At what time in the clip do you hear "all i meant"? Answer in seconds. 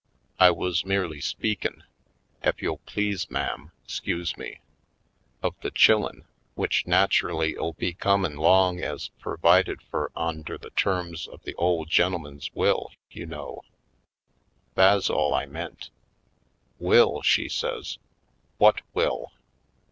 15.07-15.91